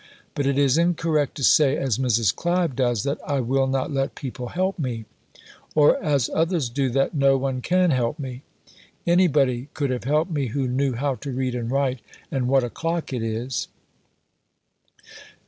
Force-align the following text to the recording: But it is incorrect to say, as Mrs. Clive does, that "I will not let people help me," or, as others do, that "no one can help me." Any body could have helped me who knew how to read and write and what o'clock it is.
But 0.33 0.47
it 0.47 0.57
is 0.57 0.79
incorrect 0.79 1.35
to 1.35 1.43
say, 1.43 1.77
as 1.77 1.99
Mrs. 1.99 2.35
Clive 2.35 2.75
does, 2.75 3.03
that 3.03 3.19
"I 3.23 3.39
will 3.39 3.67
not 3.67 3.91
let 3.91 4.15
people 4.15 4.47
help 4.47 4.79
me," 4.79 5.05
or, 5.75 6.03
as 6.03 6.27
others 6.33 6.69
do, 6.69 6.89
that 6.89 7.13
"no 7.13 7.37
one 7.37 7.61
can 7.61 7.91
help 7.91 8.17
me." 8.17 8.41
Any 9.05 9.27
body 9.27 9.67
could 9.75 9.91
have 9.91 10.05
helped 10.05 10.31
me 10.31 10.47
who 10.47 10.67
knew 10.67 10.93
how 10.93 11.13
to 11.21 11.31
read 11.31 11.53
and 11.53 11.69
write 11.69 11.99
and 12.31 12.47
what 12.47 12.63
o'clock 12.63 13.13
it 13.13 13.21
is. 13.21 13.67